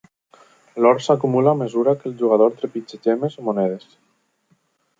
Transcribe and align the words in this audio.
L'or 0.85 1.01
s'acumula 1.07 1.51
a 1.51 1.59
mesura 1.59 1.93
que 1.99 2.09
el 2.11 2.17
jugador 2.23 2.57
trepitja 2.63 3.01
gemmes 3.05 3.39
o 3.43 3.47
monedes. 3.51 3.87